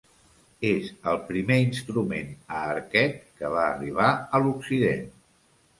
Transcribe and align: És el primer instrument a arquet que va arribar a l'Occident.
És 0.69 0.87
el 1.11 1.19
primer 1.27 1.59
instrument 1.65 2.33
a 2.57 2.65
arquet 2.73 3.23
que 3.39 3.53
va 3.59 3.69
arribar 3.69 4.13
a 4.41 4.45
l'Occident. 4.47 5.11